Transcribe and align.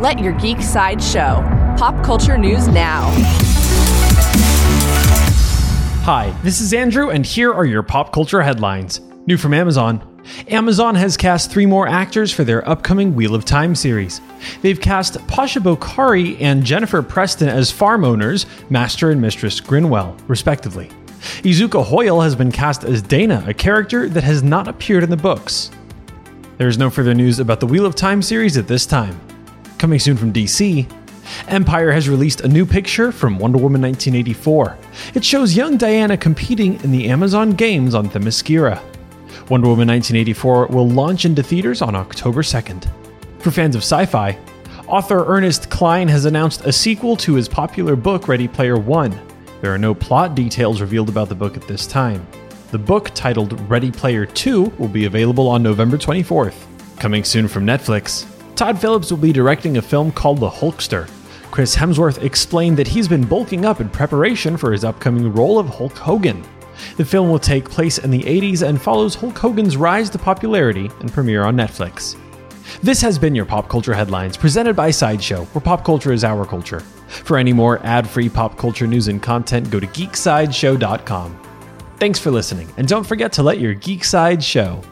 Let 0.00 0.18
your 0.18 0.32
geek 0.32 0.62
side 0.62 1.02
show. 1.02 1.44
Pop 1.76 2.02
culture 2.02 2.38
news 2.38 2.66
now. 2.68 3.10
Hi, 6.04 6.34
this 6.42 6.62
is 6.62 6.72
Andrew, 6.72 7.10
and 7.10 7.26
here 7.26 7.52
are 7.52 7.66
your 7.66 7.82
pop 7.82 8.10
culture 8.10 8.40
headlines. 8.40 9.02
New 9.26 9.36
from 9.36 9.52
Amazon. 9.52 10.02
Amazon 10.48 10.94
has 10.94 11.18
cast 11.18 11.50
three 11.50 11.66
more 11.66 11.86
actors 11.86 12.32
for 12.32 12.44
their 12.44 12.66
upcoming 12.66 13.14
Wheel 13.14 13.34
of 13.34 13.44
Time 13.44 13.74
series. 13.74 14.22
They've 14.62 14.80
cast 14.80 15.18
Pasha 15.26 15.60
Bokhari 15.60 16.40
and 16.40 16.64
Jennifer 16.64 17.02
Preston 17.02 17.50
as 17.50 17.70
farm 17.70 18.02
owners, 18.02 18.46
Master 18.70 19.10
and 19.10 19.20
Mistress 19.20 19.60
Grinwell, 19.60 20.18
respectively. 20.28 20.88
Izuka 21.42 21.84
Hoyle 21.84 22.22
has 22.22 22.34
been 22.34 22.50
cast 22.50 22.84
as 22.84 23.02
Dana, 23.02 23.44
a 23.46 23.52
character 23.52 24.08
that 24.08 24.24
has 24.24 24.42
not 24.42 24.66
appeared 24.66 25.02
in 25.02 25.10
the 25.10 25.16
books. 25.18 25.70
There 26.56 26.68
is 26.68 26.78
no 26.78 26.88
further 26.88 27.12
news 27.12 27.38
about 27.38 27.60
the 27.60 27.66
Wheel 27.66 27.84
of 27.84 27.94
Time 27.94 28.22
series 28.22 28.56
at 28.56 28.66
this 28.66 28.86
time. 28.86 29.20
Coming 29.80 29.98
soon 29.98 30.18
from 30.18 30.30
DC, 30.30 30.86
Empire 31.48 31.90
has 31.90 32.06
released 32.06 32.42
a 32.42 32.48
new 32.48 32.66
picture 32.66 33.10
from 33.10 33.38
Wonder 33.38 33.56
Woman 33.56 33.80
1984. 33.80 34.76
It 35.14 35.24
shows 35.24 35.56
young 35.56 35.78
Diana 35.78 36.18
competing 36.18 36.74
in 36.84 36.90
the 36.90 37.08
Amazon 37.08 37.52
Games 37.52 37.94
on 37.94 38.10
Themyscira. 38.10 38.78
Wonder 39.48 39.68
Woman 39.68 39.88
1984 39.88 40.66
will 40.66 40.86
launch 40.86 41.24
into 41.24 41.42
theaters 41.42 41.80
on 41.80 41.94
October 41.94 42.42
2nd. 42.42 42.90
For 43.38 43.50
fans 43.50 43.74
of 43.74 43.80
sci 43.80 44.04
fi, 44.04 44.38
author 44.86 45.24
Ernest 45.24 45.70
Cline 45.70 46.08
has 46.08 46.26
announced 46.26 46.66
a 46.66 46.72
sequel 46.74 47.16
to 47.16 47.32
his 47.32 47.48
popular 47.48 47.96
book 47.96 48.28
Ready 48.28 48.48
Player 48.48 48.78
One. 48.78 49.18
There 49.62 49.72
are 49.72 49.78
no 49.78 49.94
plot 49.94 50.34
details 50.34 50.82
revealed 50.82 51.08
about 51.08 51.30
the 51.30 51.34
book 51.34 51.56
at 51.56 51.66
this 51.66 51.86
time. 51.86 52.26
The 52.70 52.78
book, 52.78 53.12
titled 53.14 53.58
Ready 53.70 53.90
Player 53.90 54.26
2, 54.26 54.74
will 54.76 54.88
be 54.88 55.06
available 55.06 55.48
on 55.48 55.62
November 55.62 55.96
24th. 55.96 56.66
Coming 56.98 57.24
soon 57.24 57.48
from 57.48 57.64
Netflix, 57.64 58.26
Todd 58.60 58.78
Phillips 58.78 59.10
will 59.10 59.16
be 59.16 59.32
directing 59.32 59.78
a 59.78 59.80
film 59.80 60.12
called 60.12 60.38
The 60.38 60.50
Hulkster. 60.50 61.08
Chris 61.50 61.74
Hemsworth 61.74 62.22
explained 62.22 62.76
that 62.76 62.86
he's 62.86 63.08
been 63.08 63.24
bulking 63.24 63.64
up 63.64 63.80
in 63.80 63.88
preparation 63.88 64.58
for 64.58 64.70
his 64.70 64.84
upcoming 64.84 65.32
role 65.32 65.58
of 65.58 65.66
Hulk 65.66 65.96
Hogan. 65.96 66.44
The 66.98 67.04
film 67.06 67.30
will 67.30 67.38
take 67.38 67.70
place 67.70 67.96
in 67.96 68.10
the 68.10 68.20
80s 68.20 68.60
and 68.60 68.78
follows 68.78 69.14
Hulk 69.14 69.38
Hogan's 69.38 69.78
rise 69.78 70.10
to 70.10 70.18
popularity 70.18 70.90
and 71.00 71.10
premiere 71.10 71.44
on 71.44 71.56
Netflix. 71.56 72.16
This 72.82 73.00
has 73.00 73.18
been 73.18 73.34
your 73.34 73.46
Pop 73.46 73.66
Culture 73.70 73.94
Headlines, 73.94 74.36
presented 74.36 74.76
by 74.76 74.90
Sideshow, 74.90 75.46
where 75.46 75.62
pop 75.62 75.82
culture 75.82 76.12
is 76.12 76.22
our 76.22 76.44
culture. 76.44 76.80
For 76.80 77.38
any 77.38 77.54
more 77.54 77.80
ad 77.82 78.06
free 78.06 78.28
pop 78.28 78.58
culture 78.58 78.86
news 78.86 79.08
and 79.08 79.22
content, 79.22 79.70
go 79.70 79.80
to 79.80 79.86
geeksideshow.com. 79.86 81.40
Thanks 81.96 82.18
for 82.18 82.30
listening, 82.30 82.68
and 82.76 82.86
don't 82.86 83.06
forget 83.06 83.32
to 83.32 83.42
let 83.42 83.58
your 83.58 83.72
geek 83.72 84.04
side 84.04 84.44
show. 84.44 84.82